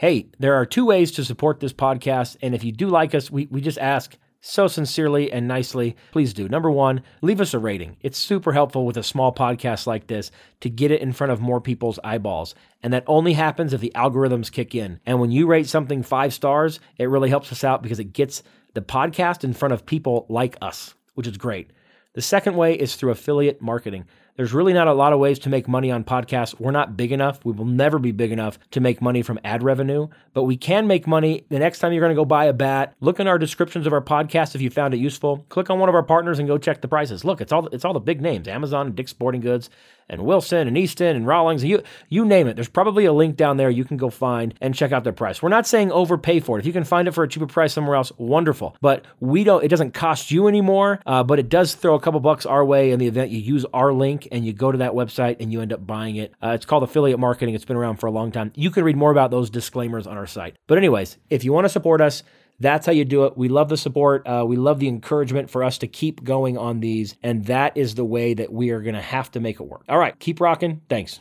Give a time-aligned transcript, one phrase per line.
[0.00, 2.38] Hey, there are two ways to support this podcast.
[2.40, 6.32] And if you do like us, we, we just ask so sincerely and nicely, please
[6.32, 6.48] do.
[6.48, 7.98] Number one, leave us a rating.
[8.00, 11.42] It's super helpful with a small podcast like this to get it in front of
[11.42, 12.54] more people's eyeballs.
[12.82, 15.00] And that only happens if the algorithms kick in.
[15.04, 18.42] And when you rate something five stars, it really helps us out because it gets
[18.72, 21.72] the podcast in front of people like us, which is great.
[22.14, 24.06] The second way is through affiliate marketing.
[24.40, 26.58] There's really not a lot of ways to make money on podcasts.
[26.58, 27.44] We're not big enough.
[27.44, 30.86] We will never be big enough to make money from ad revenue, but we can
[30.86, 32.94] make money the next time you're going to go buy a bat.
[33.00, 35.44] Look in our descriptions of our podcast if you found it useful.
[35.50, 37.22] Click on one of our partners and go check the prices.
[37.22, 39.68] Look, it's all it's all the big names: Amazon Dick's Sporting Goods
[40.10, 41.64] and Wilson and Easton and Rawlings.
[41.64, 42.54] You you name it.
[42.54, 45.42] There's probably a link down there you can go find and check out their price.
[45.42, 46.60] We're not saying overpay for it.
[46.60, 48.76] If you can find it for a cheaper price somewhere else, wonderful.
[48.82, 49.64] But we don't.
[49.64, 51.00] It doesn't cost you anymore.
[51.06, 53.64] Uh, but it does throw a couple bucks our way in the event you use
[53.72, 56.34] our link and you go to that website and you end up buying it.
[56.42, 57.54] Uh, it's called affiliate marketing.
[57.54, 58.52] It's been around for a long time.
[58.54, 60.56] You can read more about those disclaimers on our site.
[60.66, 62.22] But anyways, if you want to support us.
[62.62, 63.38] That's how you do it.
[63.38, 64.26] We love the support.
[64.26, 67.16] Uh, we love the encouragement for us to keep going on these.
[67.22, 69.84] And that is the way that we are going to have to make it work.
[69.88, 70.82] All right, keep rocking.
[70.90, 71.20] Thanks.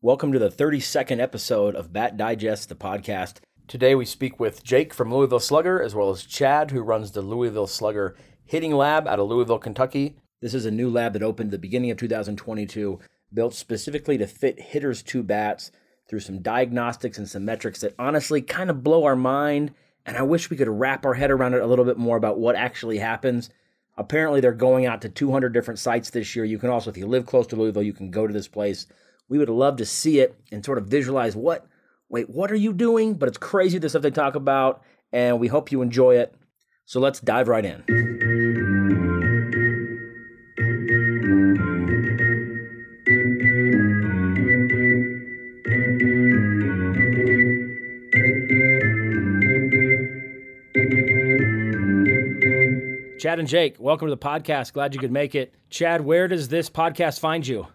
[0.00, 3.36] Welcome to the 32nd episode of Bat Digest, the podcast.
[3.68, 7.20] Today we speak with Jake from Louisville Slugger, as well as Chad, who runs the
[7.20, 8.16] Louisville Slugger
[8.46, 10.16] Hitting Lab out of Louisville, Kentucky.
[10.40, 12.98] This is a new lab that opened at the beginning of 2022,
[13.34, 15.70] built specifically to fit hitters to bats
[16.08, 19.74] through some diagnostics and some metrics that honestly kind of blow our mind.
[20.06, 22.38] And I wish we could wrap our head around it a little bit more about
[22.38, 23.50] what actually happens.
[23.98, 26.46] Apparently, they're going out to 200 different sites this year.
[26.46, 28.86] You can also, if you live close to Louisville, you can go to this place.
[29.28, 31.66] We would love to see it and sort of visualize what
[32.08, 33.14] wait, what are you doing?
[33.14, 36.34] But it's crazy the stuff they talk about, and we hope you enjoy it.
[36.84, 37.84] So let's dive right in.
[53.18, 54.72] Chad and Jake, welcome to the podcast.
[54.72, 55.52] Glad you could make it.
[55.70, 57.66] Chad, where does this podcast find you?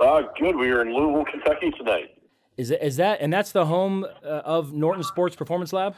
[0.00, 0.56] Uh, good.
[0.56, 2.15] We are in Louisville, Kentucky tonight.
[2.56, 5.94] Is is that and that's the home uh, of Norton Sports Performance Lab?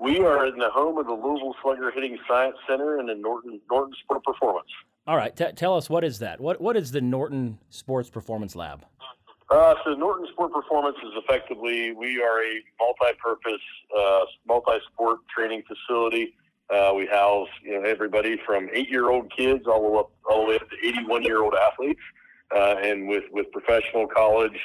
[0.00, 3.60] We are in the home of the Louisville Slugger Hitting Science Center and the Norton
[3.70, 4.68] Norton Sport Performance.
[5.06, 6.40] All right, T- tell us what is that?
[6.40, 8.84] What what is the Norton Sports Performance Lab?
[9.50, 13.60] Uh, so Norton Sport Performance is effectively we are a multi-purpose,
[13.96, 16.34] uh, multi-sport training facility.
[16.68, 20.48] Uh, we house you know everybody from eight-year-old kids all the way up all the
[20.48, 22.00] way up to eighty-one-year-old athletes,
[22.56, 24.58] uh, and with with professional college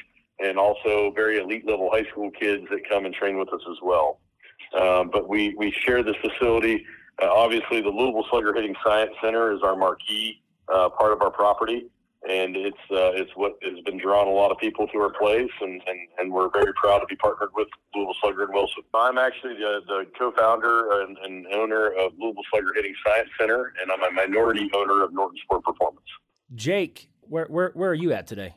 [0.44, 3.78] and also very elite level high school kids that come and train with us as
[3.82, 4.20] well.
[4.80, 6.86] Um, but we, we share this facility.
[7.22, 10.42] Uh, obviously, the Louisville Slugger Hitting Science Center is our marquee
[10.74, 11.88] uh, part of our property,
[12.28, 15.50] and it's uh, it's what has been drawing a lot of people to our place,
[15.60, 18.84] and, and, and we're very proud to be partnered with Louisville Slugger and Wilson.
[18.94, 23.92] I'm actually the, the co-founder and, and owner of Louisville Slugger Hitting Science Center, and
[23.92, 26.08] I'm a minority owner of Norton Sport Performance.
[26.56, 28.56] Jake, where where where are you at today?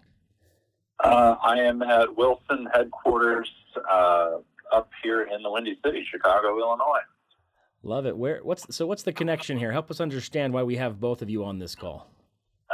[1.03, 3.51] Uh, I am at Wilson headquarters
[3.91, 4.39] uh,
[4.73, 7.01] up here in the Windy City, Chicago, Illinois.
[7.83, 8.17] Love it.
[8.17, 8.41] Where?
[8.43, 8.87] What's so?
[8.87, 9.73] What's the connection here?
[9.73, 12.09] Help us understand why we have both of you on this call.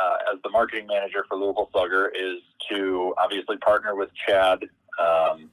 [0.00, 4.62] Uh, as the marketing manager for Louisville Slugger, is to obviously partner with Chad
[5.02, 5.50] um,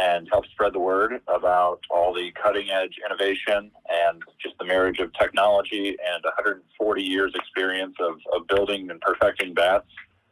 [0.00, 5.00] and help spread the word about all the cutting edge innovation and just the marriage
[5.00, 9.86] of technology and 140 years experience of, of building and perfecting bats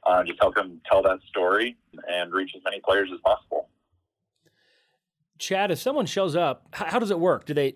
[0.05, 1.77] uh, just help him tell that story
[2.09, 3.69] and reach as many players as possible.
[5.39, 7.47] Chad, if someone shows up, how, does it work?
[7.47, 7.75] Do they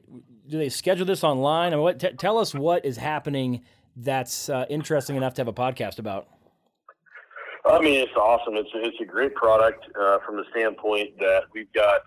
[0.49, 1.73] do they schedule this online?
[1.73, 3.63] I mean, what, t- tell us what is happening
[3.97, 6.29] that's uh, interesting enough to have a podcast about.
[7.69, 8.55] I mean, it's awesome.
[8.55, 12.03] It's it's a great product uh, from the standpoint that we've got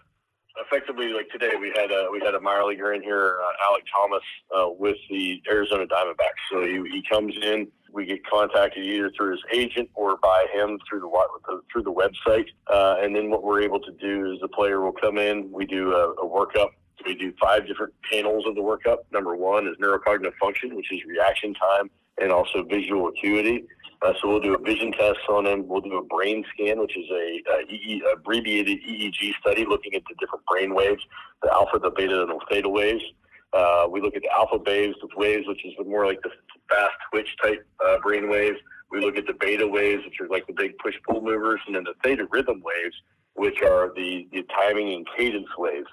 [0.58, 3.86] effectively like today we had a we had a minor leaguer in here, uh, Alek
[3.94, 4.24] Thomas,
[4.56, 6.42] uh, with the Arizona Diamondbacks.
[6.52, 10.80] So he, he comes in we get contacted either through his agent or by him
[10.88, 12.48] through the through the website.
[12.68, 15.52] Uh, and then what we're able to do is the player will come in.
[15.52, 16.70] We do a, a workup.
[17.06, 18.98] We do five different panels of the workup.
[19.12, 21.90] Number one is neurocognitive function, which is reaction time
[22.22, 23.64] and also visual acuity.
[24.02, 25.68] Uh, so we'll do a vision test on him.
[25.68, 30.04] We'll do a brain scan, which is a, a EE, abbreviated EEG study looking at
[30.08, 31.04] the different brain waves,
[31.44, 33.04] the alpha, the beta, and the theta waves.
[33.52, 36.30] Uh, we look at the alpha waves, the waves, which is more like the
[36.70, 38.58] fast twitch type uh, brain waves.
[38.92, 41.76] We look at the beta waves, which are like the big push pull movers, and
[41.76, 42.96] then the theta rhythm waves,
[43.34, 45.88] which are the, the timing and cadence waves.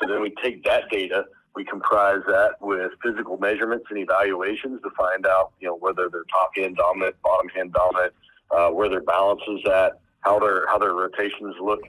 [0.00, 4.90] So then we take that data, we comprise that with physical measurements and evaluations to
[4.96, 8.12] find out, you know, whether they're top hand dominant, bottom hand dominant,
[8.50, 11.80] uh, where their balance is at, how their how their rotations look,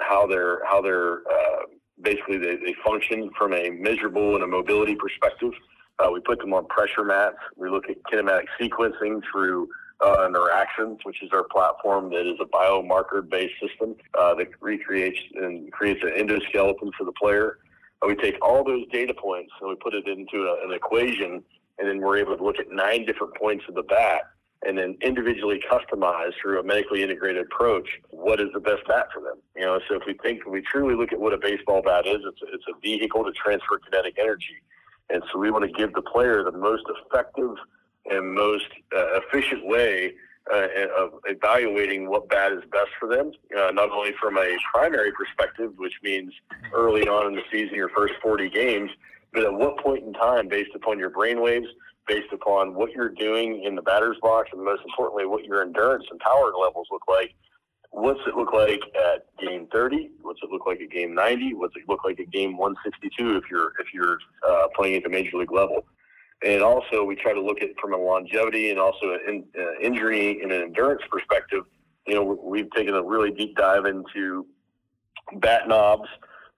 [0.00, 1.62] how their how their uh,
[2.00, 5.52] basically they, they function from a measurable and a mobility perspective.
[5.98, 7.36] Uh, we put them on pressure mats.
[7.56, 9.68] We look at kinematic sequencing through
[10.00, 15.70] uh, Neuraxence, which is our platform that is a biomarker-based system uh, that recreates and
[15.70, 17.58] creates an endoskeleton for the player.
[18.06, 21.42] We take all those data points and we put it into a, an equation,
[21.78, 24.22] and then we're able to look at nine different points of the bat
[24.64, 29.20] and then individually customize through a medically integrated approach what is the best bat for
[29.20, 29.36] them.
[29.56, 32.20] You know, so if we think we truly look at what a baseball bat is,
[32.24, 34.62] it's a, it's a vehicle to transfer kinetic energy,
[35.10, 37.56] and so we want to give the player the most effective
[38.06, 40.12] and most uh, efficient way
[40.52, 40.66] uh,
[40.98, 45.72] of evaluating what bat is best for them, uh, not only from a primary perspective,
[45.76, 46.32] which means
[46.72, 48.90] early on in the season, your first 40 games,
[49.32, 51.66] but at what point in time, based upon your brainwaves,
[52.06, 56.04] based upon what you're doing in the batter's box, and most importantly, what your endurance
[56.10, 57.34] and power levels look like.
[57.90, 60.12] What's it look like at game 30?
[60.22, 61.54] What's it look like at game 90?
[61.54, 64.18] What's it look like at game 162 if you're if you're
[64.48, 65.84] uh, playing at the major league level?
[66.44, 70.42] And also, we try to look at from a longevity and also an uh, injury
[70.42, 71.64] and an endurance perspective.
[72.06, 74.46] You know, we've taken a really deep dive into
[75.34, 76.08] bat knobs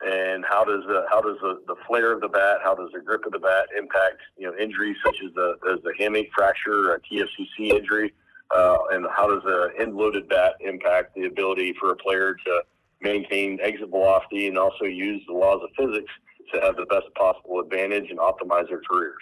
[0.05, 3.01] and how does the how does the, the flare of the bat, how does the
[3.01, 6.95] grip of the bat impact you know injuries such as the as the hamate fracture,
[6.95, 8.13] a TFCC injury,
[8.55, 12.63] uh, and how does the end loaded bat impact the ability for a player to
[13.01, 16.13] maintain exit velocity and also use the laws of physics
[16.53, 19.15] to have the best possible advantage and optimize their careers.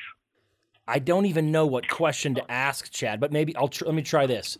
[0.88, 4.02] I don't even know what question to ask, Chad, but maybe I'll tr- let me
[4.02, 4.58] try this.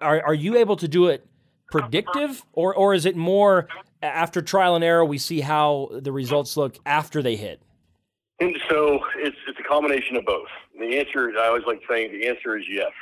[0.00, 1.26] Are are you able to do it
[1.70, 3.68] predictive, or or is it more
[4.02, 7.62] after trial and error, we see how the results look after they hit?
[8.40, 10.48] And so it's it's a combination of both.
[10.78, 12.90] The answer, I always like saying, the answer is yes.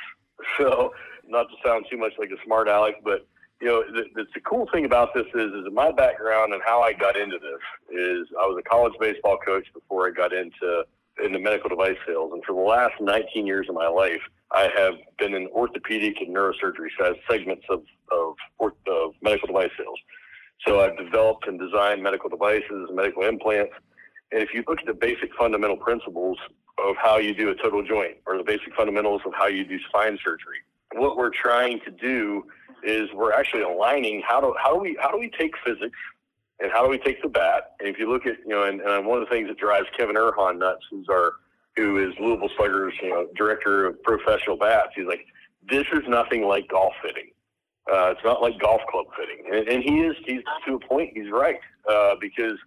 [0.57, 0.91] So
[1.27, 3.27] not to sound too much like a smart aleck, but
[3.61, 6.81] you know, the, the, the cool thing about this is, is my background and how
[6.81, 10.83] I got into this is I was a college baseball coach before I got into
[11.23, 14.21] into medical device sales, and for the last 19 years of my life,
[14.51, 16.89] I have been in orthopedic and neurosurgery
[17.29, 19.99] segments of of, of medical device sales.
[20.67, 23.73] So I've developed and designed medical devices, medical implants.
[24.31, 26.37] And if you look at the basic fundamental principles
[26.77, 29.79] of how you do a total joint or the basic fundamentals of how you do
[29.87, 30.59] spine surgery,
[30.93, 32.43] what we're trying to do
[32.83, 35.97] is we're actually aligning how do, how do we how do we take physics
[36.61, 37.71] and how do we take the bat?
[37.79, 39.87] And if you look at you know, and, and one of the things that drives
[39.97, 41.33] Kevin Erhan nuts, who's our
[41.75, 45.25] who is Louisville Sluggers, you know, director of professional bats, he's like,
[45.69, 47.29] this is nothing like golf fitting.
[47.91, 50.15] Uh, it's not like golf club fitting, and, and he is.
[50.25, 51.11] He's to a point.
[51.15, 51.59] He's right
[51.89, 52.57] uh, because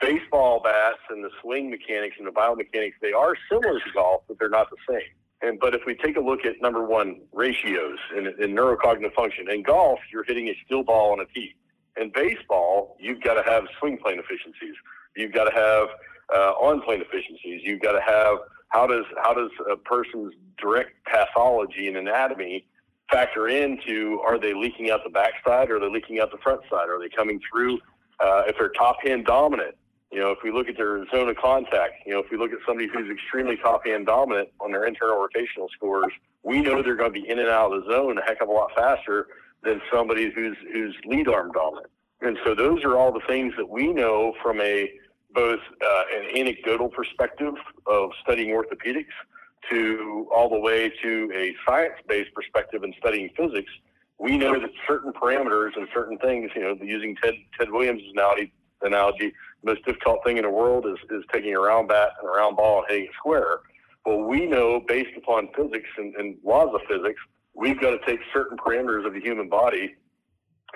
[0.00, 4.38] baseball bats and the swing mechanics and the biomechanics they are similar to golf, but
[4.38, 5.08] they're not the same.
[5.40, 9.50] And but if we take a look at number one ratios in, in neurocognitive function,
[9.50, 11.54] in golf you're hitting a still ball on a tee.
[12.00, 14.74] In baseball, you've got to have swing plane efficiencies.
[15.16, 15.88] You've got to have
[16.34, 17.60] uh, on plane efficiencies.
[17.64, 22.64] You've got to have how does how does a person's direct pathology and anatomy
[23.10, 26.62] factor into are they leaking out the backside or are they leaking out the front
[26.70, 26.88] side?
[26.88, 27.78] Are they coming through?
[28.18, 29.76] Uh, if they're top hand dominant,
[30.10, 32.52] you know, if we look at their zone of contact, you know, if we look
[32.52, 36.96] at somebody who's extremely top hand dominant on their internal rotational scores, we know they're
[36.96, 39.26] going to be in and out of the zone a heck of a lot faster
[39.62, 41.90] than somebody who's who's lead arm dominant.
[42.20, 44.90] And so those are all the things that we know from a
[45.34, 47.54] both uh, an anecdotal perspective
[47.86, 49.14] of studying orthopedics
[49.70, 53.70] to all the way to a science-based perspective in studying physics,
[54.18, 58.52] we know that certain parameters and certain things, you know, using Ted Ted Williams' analogy,
[58.82, 62.28] analogy, the most difficult thing in the world is, is taking a round bat and
[62.28, 63.60] a round ball and hitting a square.
[64.04, 67.20] Well, we know based upon physics and, and laws of physics,
[67.54, 69.94] we've got to take certain parameters of the human body.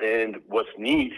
[0.02, 1.12] And what's neat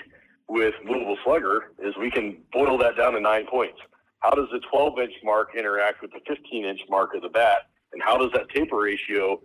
[0.49, 3.79] with Louisville Slugger is we can boil that down to nine points.
[4.21, 7.69] How does the 12 inch mark interact with the 15 inch mark of the bat?
[7.93, 9.41] And how does that taper ratio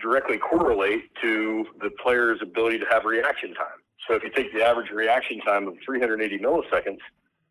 [0.00, 3.80] directly correlate to the player's ability to have reaction time?
[4.06, 6.98] So if you take the average reaction time of 380 milliseconds,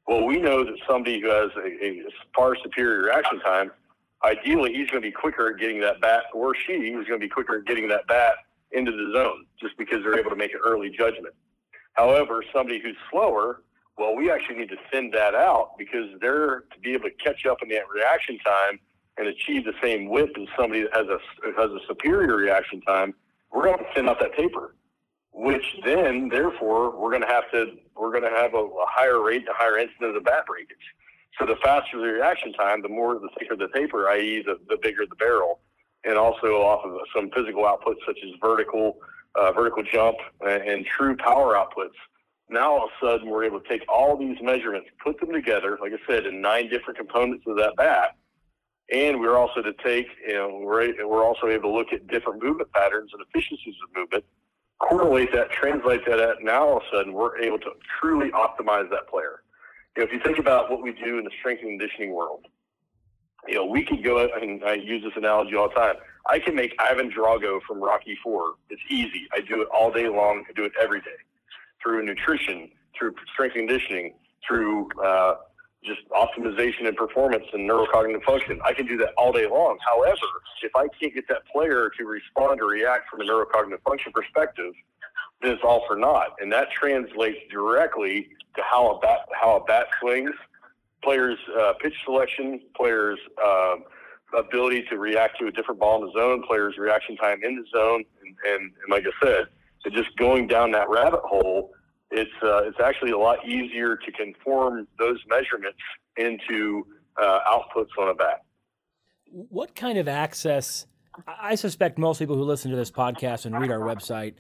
[0.08, 2.04] well, we know that somebody who has a, a
[2.36, 3.72] far superior reaction time,
[4.24, 7.26] ideally he's going to be quicker at getting that bat, or she is going to
[7.26, 8.36] be quicker at getting that bat
[8.72, 11.34] into the zone just because they're able to make an early judgment.
[11.94, 13.62] However, somebody who's slower
[13.98, 17.46] well, we actually need to thin that out because they're to be able to catch
[17.46, 18.80] up in that reaction time
[19.18, 21.20] and achieve the same width as somebody that has a
[21.62, 23.14] has a superior reaction time.
[23.54, 24.76] We're going to thin out that taper.
[25.32, 29.22] which then, therefore, we're going to have to we're going to have a, a higher
[29.22, 30.76] rate, a higher incidence of the bat breakage.
[31.40, 34.78] So the faster the reaction time, the more the thicker the taper, i.e., the, the
[34.82, 35.60] bigger the barrel,
[36.06, 38.98] and also off of some physical outputs such as vertical
[39.36, 41.98] uh, vertical jump and, and true power outputs.
[42.50, 45.78] Now all of a sudden we're able to take all these measurements, put them together,
[45.82, 48.16] like I said, in nine different components of that bat,
[48.94, 52.44] and we're also to take, you know, we're, we're also able to look at different
[52.44, 54.24] movement patterns and efficiencies of movement
[54.80, 58.90] correlate that, translate that at, now all of a sudden we're able to truly optimize
[58.90, 59.42] that player.
[59.96, 62.46] You know, if you think about what we do in the strength and conditioning world,
[63.48, 65.96] you know, we could go, and I use this analogy all the time.
[66.28, 68.56] I can make Ivan Drago from Rocky Four.
[68.70, 69.28] It's easy.
[69.34, 70.44] I do it all day long.
[70.50, 71.18] I do it every day
[71.82, 74.16] through nutrition, through strength and conditioning,
[74.48, 75.36] through uh,
[75.84, 78.60] just optimization and performance and neurocognitive function.
[78.66, 79.78] I can do that all day long.
[79.88, 80.26] However,
[80.64, 84.74] if I can't get that player to respond or react from a neurocognitive function perspective,
[85.42, 86.30] then it's all for naught.
[86.40, 90.32] And that translates directly to how a bat how a bat swings,
[91.04, 93.76] players' uh, pitch selection, players' uh,
[94.38, 97.66] ability to react to a different ball in the zone, players' reaction time in the
[97.78, 99.46] zone, and, and, and like I said,
[99.94, 101.72] just going down that rabbit hole
[102.12, 105.80] it's uh, it's actually a lot easier to conform those measurements
[106.18, 106.86] into
[107.22, 108.44] uh, outputs on a bat.
[109.26, 110.86] What kind of access?
[111.28, 114.36] I suspect most people who listen to this podcast and read our website,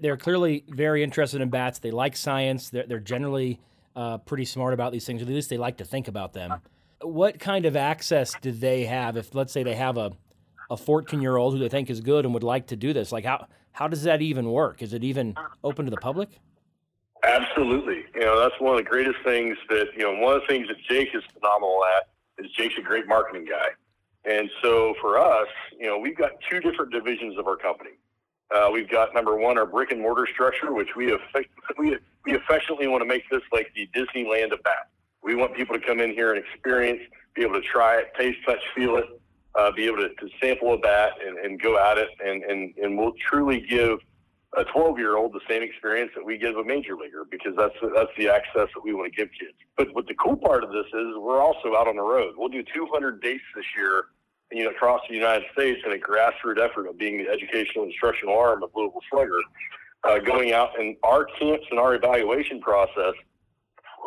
[0.00, 1.78] they're clearly very interested in bats.
[1.78, 2.70] They like science.
[2.70, 3.60] They're, they're generally
[3.94, 6.60] uh, pretty smart about these things, at least they like to think about them.
[7.00, 10.12] What kind of access do they have if, let's say, they have a
[10.68, 13.12] a 14 year old who they think is good and would like to do this?
[13.12, 14.82] Like, how how does that even work?
[14.82, 16.30] Is it even open to the public?
[17.22, 18.04] Absolutely.
[18.14, 20.68] You know, that's one of the greatest things that, you know, one of the things
[20.68, 22.08] that Jake is phenomenal at
[22.42, 23.68] is Jake's a great marketing guy.
[24.24, 27.90] And so for us, you know, we've got two different divisions of our company.
[28.54, 32.34] Uh, we've got number one, our brick and mortar structure, which we effect- we we
[32.34, 34.88] affectionately want to make this like the Disneyland of bat.
[35.22, 37.00] We want people to come in here and experience,
[37.34, 39.06] be able to try it, taste, touch, feel it,
[39.56, 42.74] uh, be able to, to sample a bat and, and go at it, and, and
[42.76, 43.98] and we'll truly give
[44.56, 47.74] a 12 year old the same experience that we give a major leaguer because that's
[47.94, 49.56] that's the access that we want to give kids.
[49.76, 52.34] But what the cool part of this is we're also out on the road.
[52.36, 54.04] We'll do 200 dates this year,
[54.52, 58.38] you know, across the United States in a grassroots effort of being the educational instructional
[58.38, 59.40] arm of Louisville Slugger,
[60.04, 63.14] uh, going out and our camps and our evaluation process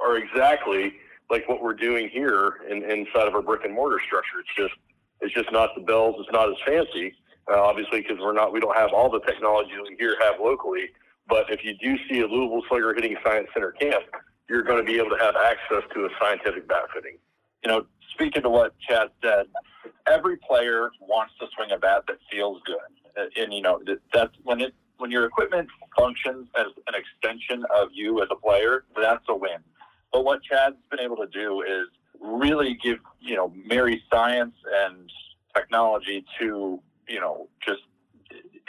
[0.01, 0.93] are exactly
[1.29, 4.39] like what we're doing here in, inside of our brick and mortar structure.
[4.39, 4.73] It's just
[5.21, 6.15] it's just not the bells.
[6.19, 7.13] It's not as fancy
[7.51, 10.89] uh, obviously because we're not we don't have all the technology we here have locally.
[11.27, 14.03] But if you do see a Louisville Slugger hitting Science Center camp,
[14.49, 17.17] you're going to be able to have access to a scientific bat fitting.
[17.63, 19.47] You know, speaking to what Chad said,
[20.07, 22.77] every player wants to swing a bat that feels good,
[23.17, 23.81] uh, and you know
[24.13, 28.83] that's when it when your equipment functions as an extension of you as a player,
[29.01, 29.59] that's a win.
[30.11, 31.87] But what Chad's been able to do is
[32.19, 35.09] really give you know marry science and
[35.55, 37.81] technology to you know, just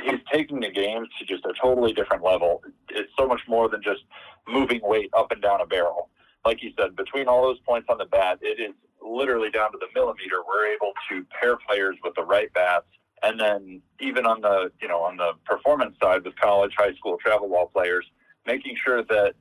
[0.02, 2.62] he's taking the game to just a totally different level.
[2.88, 4.00] It's so much more than just
[4.48, 6.08] moving weight up and down a barrel.
[6.44, 9.78] Like you said, between all those points on the bat, it is literally down to
[9.78, 10.36] the millimeter.
[10.46, 12.86] We're able to pair players with the right bats.
[13.22, 17.18] And then even on the, you know, on the performance side with college, high school,
[17.22, 18.06] travel ball players,
[18.46, 19.34] making sure that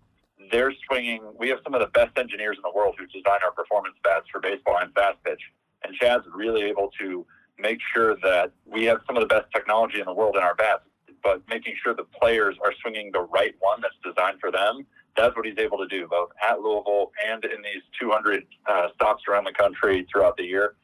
[0.52, 1.22] they're swinging.
[1.38, 4.26] We have some of the best engineers in the world who design our performance bats
[4.32, 5.42] for baseball and fast pitch.
[5.84, 7.26] And Chad's really able to
[7.58, 10.56] make sure that we have some of the best technology in the world in our
[10.56, 10.84] bats,
[11.24, 14.86] but making sure the players are swinging the right one that's designed for them.
[15.18, 19.24] That's what he's able to do, both at Louisville and in these 200 uh, stops
[19.30, 20.76] around the country throughout the year.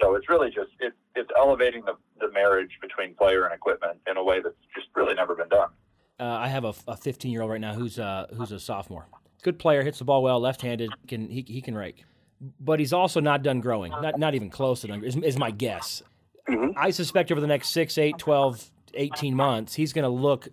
[0.00, 4.16] So it's really just it, it's elevating the, the marriage between player and equipment in
[4.16, 5.68] a way that's just really never been done.
[6.18, 9.06] Uh, I have a 15 year old right now who's uh, who's a sophomore.
[9.42, 12.04] Good player, hits the ball well, left handed, can he, he can rake,
[12.60, 15.04] but he's also not done growing, not not even close to done.
[15.04, 16.02] Is, is my guess.
[16.48, 16.78] Mm-hmm.
[16.78, 20.46] I suspect over the next 6, 8, 12, 18 months, he's going to look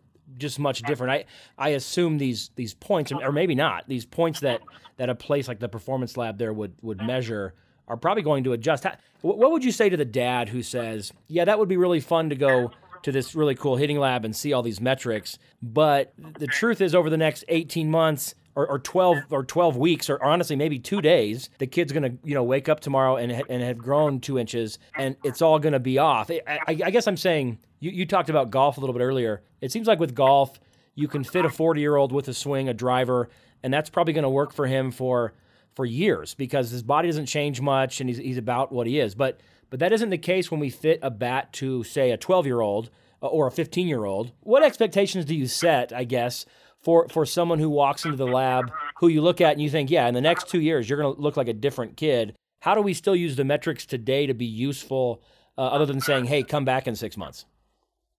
[0.44, 1.12] just much different.
[1.12, 1.26] I,
[1.58, 3.32] I assume these these points, or uh-huh.
[3.32, 4.60] maybe not, these points uh-huh.
[4.60, 4.62] that,
[4.98, 7.56] that a place like the Performance Lab there would, would measure
[7.88, 8.86] are probably going to adjust.
[9.22, 12.30] What would you say to the dad who says, yeah, that would be really fun
[12.30, 12.72] to go
[13.04, 16.96] to this really cool hitting lab and see all these metrics, but the truth is
[16.96, 21.02] over the next 18 months, or, or 12 or 12 weeks or honestly maybe two
[21.02, 24.80] days the kid's gonna you know wake up tomorrow and, and have grown two inches
[24.98, 26.30] and it's all gonna be off.
[26.30, 29.42] I, I, I guess i'm saying you, you talked about golf a little bit earlier.
[29.60, 30.60] It seems like with golf
[30.96, 33.30] you can fit a 40 year old with a swing a driver
[33.64, 35.34] and that's probably going to work for him for
[35.74, 39.16] for years because his body doesn't change much and he's, he's about what he is.
[39.16, 42.46] But but that isn't the case when we fit a bat to say a 12
[42.46, 42.92] year old
[43.24, 44.32] uh, or a 15 year old.
[44.42, 46.46] What expectations do you set, I guess,
[46.84, 49.90] for, for someone who walks into the lab who you look at and you think,
[49.90, 52.36] yeah, in the next two years, you're going to look like a different kid?
[52.60, 55.22] How do we still use the metrics today to be useful
[55.58, 57.46] uh, other than saying, hey, come back in six months?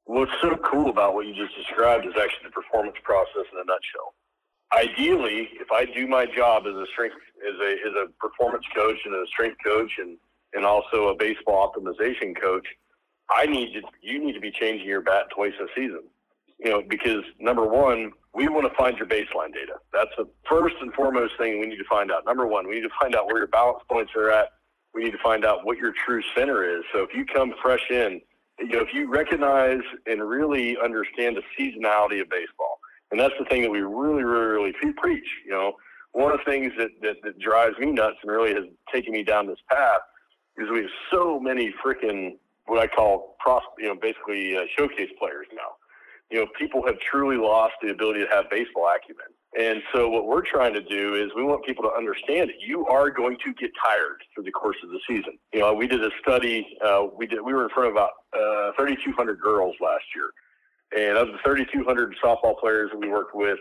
[0.05, 3.65] What's so cool about what you just described is actually the performance process in a
[3.65, 4.15] nutshell.
[4.77, 7.17] Ideally, if I do my job as a strength
[7.47, 10.19] as a as a performance coach and a strength coach and
[10.53, 12.67] and also a baseball optimization coach,
[13.31, 16.03] I need to you need to be changing your bat twice a season.
[16.65, 19.75] You know, because number one, we want to find your baseline data.
[19.93, 22.25] That's the first and foremost thing we need to find out.
[22.25, 24.49] Number one, we need to find out where your balance points are at.
[24.95, 26.85] We need to find out what your true center is.
[26.93, 28.21] So if you come fresh in
[28.59, 32.79] you know, if you recognize and really understand the seasonality of baseball,
[33.11, 35.27] and that's the thing that we really, really, really preach.
[35.45, 35.73] You know,
[36.13, 39.23] one of the things that, that, that drives me nuts and really has taken me
[39.23, 40.01] down this path
[40.57, 45.11] is we have so many freaking what I call pros, you know, basically uh, showcase
[45.19, 45.75] players now.
[46.31, 49.27] You know, people have truly lost the ability to have baseball acumen.
[49.59, 52.87] And so what we're trying to do is we want people to understand that you
[52.87, 55.39] are going to get tired through the course of the season.
[55.53, 56.67] You know, we did a study.
[56.85, 57.41] Uh, we did.
[57.41, 62.17] We were in front of about uh, 3,200 girls last year, and of the 3,200
[62.23, 63.59] softball players that we worked with,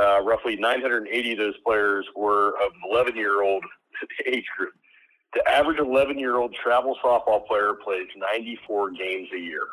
[0.00, 3.64] uh, roughly 980 of those players were of 11 year old
[4.26, 4.72] age group.
[5.34, 9.66] The average 11 year old travel softball player plays 94 games a year.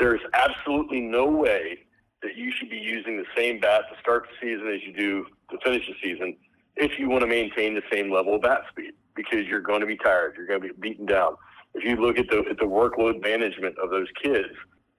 [0.00, 1.78] There's absolutely no way
[2.22, 5.26] that you should be using the same bat to start the season as you do
[5.50, 6.36] to finish the season
[6.76, 9.86] if you want to maintain the same level of bat speed because you're going to
[9.86, 10.34] be tired.
[10.36, 11.36] You're going to be beaten down.
[11.74, 14.54] If you look at the, at the workload management of those kids,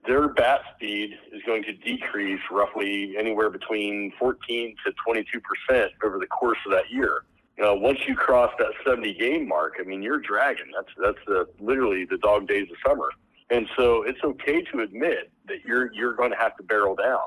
[0.06, 6.20] their bat speed is going to decrease roughly anywhere between 14 to 22 percent over
[6.20, 7.24] the course of that year.
[7.58, 10.72] Know, once you cross that 70 game mark, I mean, you're dragging.
[10.76, 13.10] That's that's the literally the dog days of summer.
[13.52, 17.20] And so it's okay to admit that you're you're going to have to barrel down,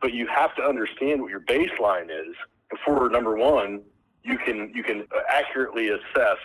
[0.00, 2.36] but you have to understand what your baseline is
[2.70, 3.82] before number one,
[4.22, 6.38] you can you can accurately assess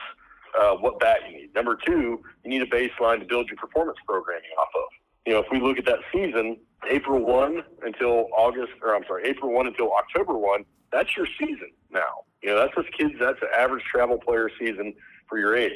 [0.60, 1.54] uh, what bat you need.
[1.54, 4.90] Number two, you need a baseline to build your performance programming off of.
[5.26, 6.58] You know, if we look at that season,
[6.90, 11.72] April one until August, or I'm sorry, April one until October one, that's your season
[11.92, 12.24] now.
[12.42, 13.14] You know, that's just kids.
[13.20, 14.94] That's an average travel player season
[15.28, 15.76] for your age.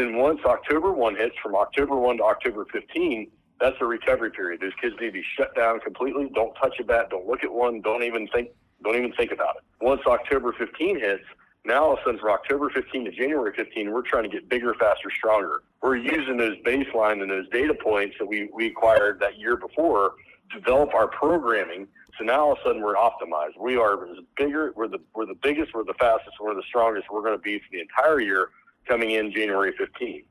[0.00, 4.62] Then once October 1 hits, from October 1 to October 15, that's a recovery period.
[4.62, 6.30] Those kids need to be shut down completely.
[6.34, 7.10] Don't touch a bat.
[7.10, 7.82] Don't look at one.
[7.82, 8.48] Don't even think.
[8.82, 9.84] Don't even think about it.
[9.84, 11.24] Once October 15 hits,
[11.66, 14.48] now all of a sudden from October 15 to January 15, we're trying to get
[14.48, 15.60] bigger, faster, stronger.
[15.82, 20.14] We're using those baseline and those data points that we, we acquired that year before
[20.52, 21.88] to develop our programming.
[22.16, 23.60] So now all of a sudden we're optimized.
[23.60, 23.98] We are
[24.38, 24.72] bigger.
[24.74, 25.74] We're the we're the biggest.
[25.74, 26.36] We're the fastest.
[26.40, 27.08] We're the strongest.
[27.12, 28.48] We're going to be for the entire year
[28.90, 30.24] coming in January 15.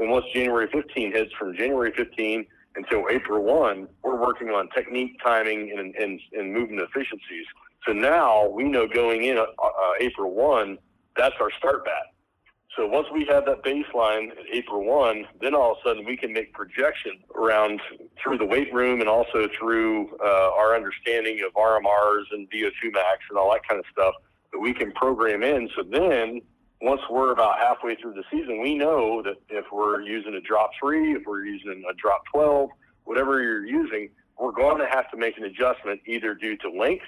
[0.00, 2.44] And once January 15 hits, from January 15
[2.74, 7.46] until April 1, we're working on technique, timing, and, and, and movement efficiencies.
[7.86, 10.78] So now we know going in uh, uh, April 1,
[11.16, 11.92] that's our start bat.
[12.76, 16.16] So once we have that baseline at April 1, then all of a sudden we
[16.16, 17.80] can make projection around
[18.22, 23.18] through the weight room and also through uh, our understanding of RMRs and VO2 max
[23.28, 24.14] and all that kind of stuff
[24.52, 25.68] that we can program in.
[25.76, 26.40] So then
[26.80, 30.70] once we're about halfway through the season, we know that if we're using a drop
[30.80, 32.70] three, if we're using a drop 12,
[33.04, 37.04] whatever you're using, we're going to have to make an adjustment either due to length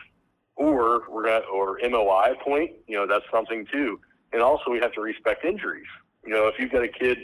[0.57, 3.99] or we're to, or MOI point, you know, that's something too.
[4.33, 5.87] And also we have to respect injuries.
[6.25, 7.19] You know, if you've got a kid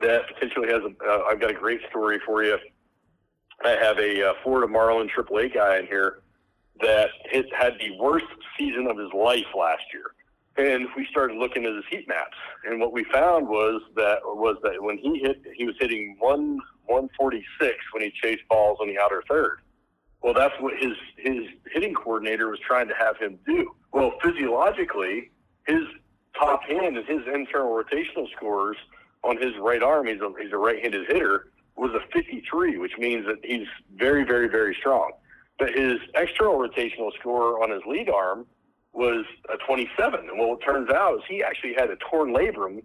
[0.00, 2.58] that potentially has a, uh, I've got a great story for you.
[3.64, 6.20] I have a uh, Florida Marlin AAA guy in here
[6.82, 7.08] that
[7.58, 8.26] had the worst
[8.58, 10.13] season of his life last year
[10.56, 14.56] and we started looking at his heat maps, and what we found was that was
[14.62, 18.78] that when he hit, he was hitting one one forty six when he chased balls
[18.80, 19.60] on the outer third.
[20.22, 23.74] Well, that's what his his hitting coordinator was trying to have him do.
[23.92, 25.30] Well, physiologically,
[25.66, 25.82] his
[26.38, 28.76] top hand and his internal rotational scores
[29.22, 33.26] on his right arm, he's a, he's a right-handed hitter, was a 53, which means
[33.26, 35.12] that he's very, very, very strong.
[35.58, 38.46] But his external rotational score on his lead arm
[38.94, 40.28] was a 27.
[40.28, 42.82] And what it turns out is he actually had a torn labrum,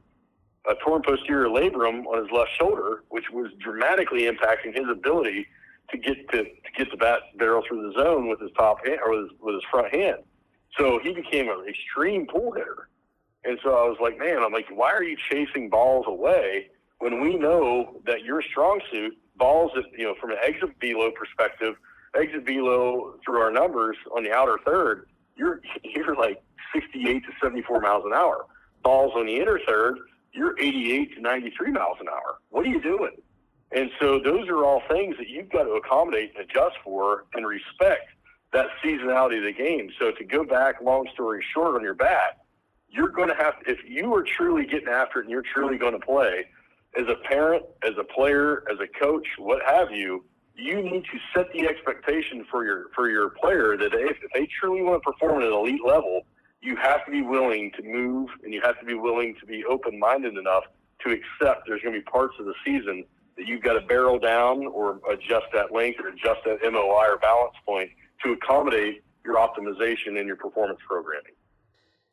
[0.70, 5.48] a torn posterior labrum on his left shoulder, which was dramatically impacting his ability
[5.92, 9.00] to get to, to get the bat barrel through the zone with his top hand
[9.06, 10.18] or with his, with his front hand.
[10.78, 12.90] So he became an extreme pull hitter.
[13.44, 16.70] And so I was like, man, I'm like, why are you chasing balls away
[17.00, 21.12] when we know that your strong suit, balls that, you know, from an exit velo
[21.12, 21.76] perspective,
[22.20, 25.08] exit velo through our numbers on the outer third
[25.40, 28.46] you're you're like 68 to 74 miles an hour.
[28.84, 29.98] Balls on the inner third,
[30.34, 32.38] you're 88 to 93 miles an hour.
[32.50, 33.16] What are you doing?
[33.72, 37.46] And so those are all things that you've got to accommodate and adjust for and
[37.46, 38.10] respect
[38.52, 39.92] that seasonality of the game.
[40.00, 42.40] So to go back, long story short, on your bat,
[42.90, 45.94] you're going to have, if you are truly getting after it and you're truly going
[45.94, 46.46] to play,
[46.98, 50.26] as a parent, as a player, as a coach, what have you,
[50.56, 54.48] you need to set the expectation for your for your player that if, if they
[54.60, 56.22] truly want to perform at an elite level,
[56.62, 59.64] you have to be willing to move and you have to be willing to be
[59.66, 60.64] open minded enough
[61.06, 63.06] to accept there's going to be parts of the season
[63.38, 67.18] that you've got to barrel down or adjust that length or adjust that MOI or
[67.18, 67.90] balance point
[68.24, 71.32] to accommodate your optimization and your performance programming.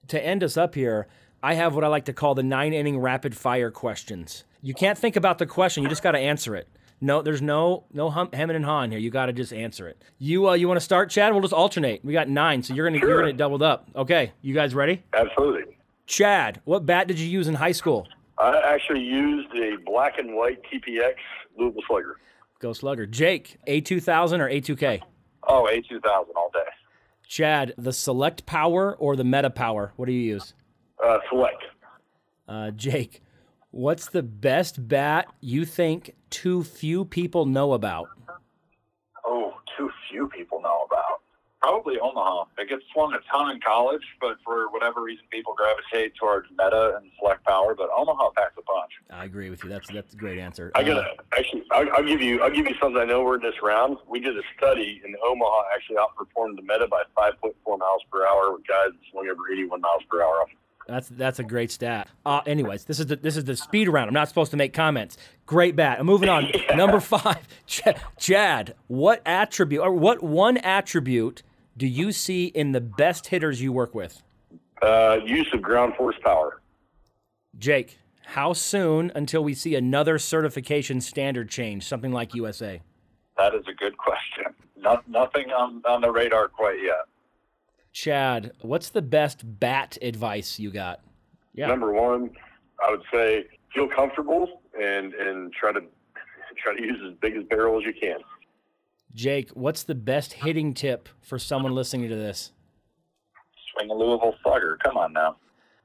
[0.09, 1.09] To end us up here,
[1.43, 4.45] I have what I like to call the nine inning rapid fire questions.
[4.63, 6.69] You can't think about the question, you just got to answer it.
[7.01, 8.99] No, there's no no hum, hemming and hawing here.
[8.99, 10.03] You got to just answer it.
[10.19, 11.33] You uh, you want to start, Chad?
[11.33, 12.05] We'll just alternate.
[12.05, 13.09] We got nine, so you're gonna sure.
[13.09, 13.89] you're gonna doubled up.
[13.95, 15.03] Okay, you guys ready?
[15.13, 15.77] Absolutely.
[16.07, 18.07] Chad, what bat did you use in high school?
[18.39, 21.15] I actually used a black and white TPX
[21.59, 22.19] Louisville Slugger.
[22.59, 23.07] Go Slugger.
[23.07, 25.03] Jake, A2000 or A2K?
[25.49, 26.05] Oh, A2000
[26.37, 26.61] all day.
[27.27, 29.93] Chad, the Select Power or the Meta Power?
[29.97, 30.55] What do you use?
[31.03, 31.65] Uh, select.
[32.49, 33.23] Uh, Jake,
[33.77, 38.09] what's the best bat you think too few people know about?
[39.27, 41.21] Oh, too few people know about.
[41.61, 42.45] Probably Omaha.
[42.59, 46.97] It gets swung a ton in college, but for whatever reason, people gravitate towards Meta
[46.97, 47.75] and Select Power.
[47.75, 48.93] But Omaha packs a punch.
[49.11, 49.69] I agree with you.
[49.69, 50.71] That's that's a great answer.
[50.75, 51.65] I got uh, actually.
[51.73, 52.41] I'll, I'll, give you.
[52.43, 53.99] I'll give you something I know we're in this round.
[54.09, 58.53] We did a study, and Omaha actually outperformed the Meta by 5.4 miles per hour
[58.53, 60.49] with guys swung over 81 miles per hour off
[60.87, 62.09] that's that's a great stat.
[62.25, 64.09] Uh, anyways, this is the this is the speed round.
[64.09, 65.17] I'm not supposed to make comments.
[65.45, 65.99] Great bat.
[65.99, 66.47] I'm moving on.
[66.47, 66.75] yeah.
[66.77, 67.83] Number five, Ch-
[68.19, 68.75] Chad.
[68.87, 71.43] What attribute or what one attribute
[71.77, 74.23] do you see in the best hitters you work with?
[74.83, 76.61] Uh, use of ground force power.
[77.59, 82.83] Jake, how soon until we see another certification standard change, something like USA?
[83.39, 84.55] That is a good question.
[84.77, 87.07] Not, nothing on, on the radar quite yet.
[87.97, 91.01] Chad, what's the best bat advice you got?
[91.55, 91.69] Yeah.
[91.69, 92.31] Number one,
[92.87, 95.81] I would say feel comfortable and and try to
[96.63, 98.19] try to use as big a barrel as you can.
[99.15, 102.53] Jake, what's the best hitting tip for someone listening to this?
[103.73, 104.77] Swing a Louisville Slugger.
[104.85, 105.37] Come on now.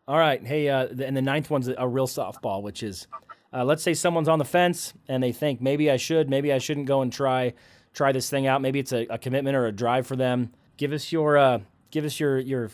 [0.05, 0.45] All right.
[0.45, 3.07] Hey, uh, and the ninth one's a real softball, which is,
[3.53, 6.57] uh, let's say someone's on the fence and they think maybe I should, maybe I
[6.57, 7.53] shouldn't go and try
[7.93, 8.61] try this thing out.
[8.61, 10.51] Maybe it's a, a commitment or a drive for them.
[10.75, 11.59] Give us your uh,
[11.91, 12.71] give us your your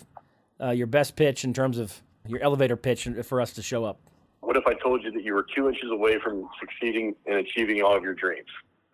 [0.62, 3.99] uh, your best pitch in terms of your elevator pitch for us to show up.
[4.41, 7.82] What if I told you that you were two inches away from succeeding and achieving
[7.82, 8.47] all of your dreams?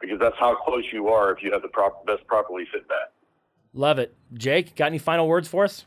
[0.04, 3.14] because that's how close you are if you have the prop, best properly fit bat.
[3.74, 4.14] Love it.
[4.34, 5.86] Jake, got any final words for us?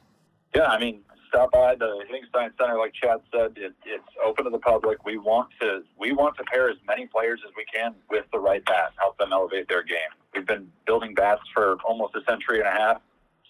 [0.55, 3.53] Yeah, I mean, stop by the Hitting Science Center, like Chad said.
[3.57, 5.05] It, it's open to the public.
[5.05, 8.39] We want to we want to pair as many players as we can with the
[8.39, 9.99] right bat, help them elevate their game.
[10.35, 13.03] We've been building bats for almost a century and a half.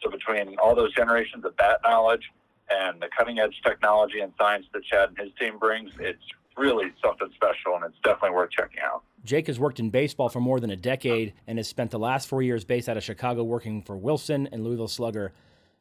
[0.03, 2.23] So between all those generations of bat knowledge
[2.71, 6.23] and the cutting edge technology and science that Chad and his team brings, it's
[6.57, 9.03] really something special, and it's definitely worth checking out.
[9.25, 12.29] Jake has worked in baseball for more than a decade and has spent the last
[12.29, 15.33] four years based out of Chicago working for Wilson and Louisville Slugger.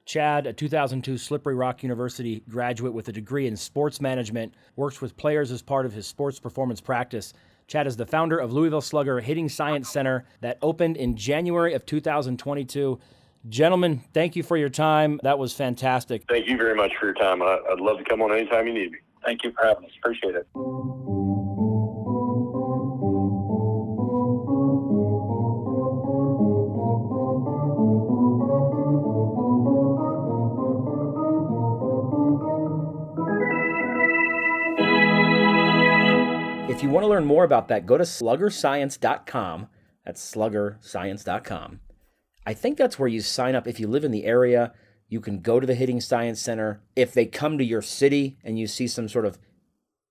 [0.05, 5.17] Chad, a 2002 Slippery Rock University graduate with a degree in sports management, works with
[5.17, 7.33] players as part of his sports performance practice.
[7.67, 11.85] Chad is the founder of Louisville Slugger Hitting Science Center that opened in January of
[11.87, 12.99] 2022.
[13.47, 15.19] Gentlemen, thank you for your time.
[15.23, 16.23] That was fantastic.
[16.27, 17.41] Thank you very much for your time.
[17.41, 18.97] I'd love to come on anytime you need me.
[19.23, 19.91] Thank you for having us.
[19.99, 20.47] Appreciate it.
[36.67, 39.67] If you want to learn more about that, go to sluggerscience.com.
[40.03, 41.79] That's sluggerscience.com.
[42.45, 44.73] I think that's where you sign up if you live in the area
[45.07, 46.81] you can go to the Hitting Science Center.
[46.95, 49.37] If they come to your city and you see some sort of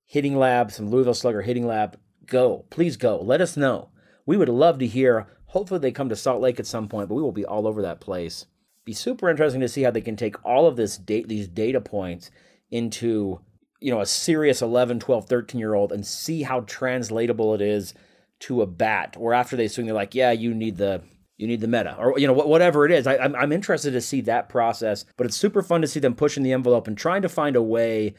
[0.04, 2.64] hitting lab, some Louisville Slugger hitting lab, go.
[2.70, 3.20] Please go.
[3.20, 3.90] Let us know.
[4.26, 5.26] We would love to hear.
[5.46, 7.82] Hopefully, they come to Salt Lake at some point, but we will be all over
[7.82, 8.46] that place.
[8.84, 11.80] Be super interesting to see how they can take all of this date, these data
[11.80, 12.30] points
[12.70, 13.40] into
[13.80, 17.92] you know a serious 11 12 13 year old and see how translatable it is
[18.40, 21.02] to a bat or after they swing they're like yeah you need the
[21.36, 23.06] you need the meta or you know whatever it is.
[23.06, 26.14] I, I'm, I'm interested to see that process but it's super fun to see them
[26.14, 28.14] pushing the envelope and trying to find a way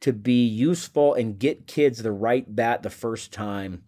[0.00, 3.84] to be useful and get kids the right bat the first time.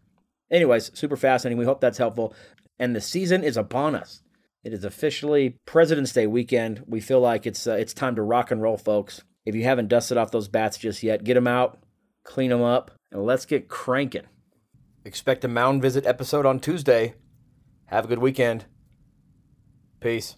[0.50, 1.58] Anyways super fascinating.
[1.58, 2.34] We hope that's helpful.
[2.78, 4.22] And the season is upon us.
[4.64, 6.84] It is officially president's day weekend.
[6.86, 9.22] We feel like it's uh, it's time to rock and roll folks.
[9.44, 11.78] If you haven't dusted off those bats just yet get them out
[12.24, 14.26] clean them up and let's get cranking.
[15.04, 17.14] Expect a mound visit episode on Tuesday.
[17.86, 18.64] Have a good weekend.
[20.02, 20.34] Peace.